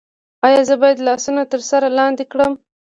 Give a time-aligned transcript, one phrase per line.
[0.45, 2.53] ایا زه باید لاسونه تر سر لاندې کړم؟